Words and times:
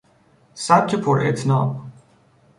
سبک 0.53 0.95
پراطناب 0.95 1.81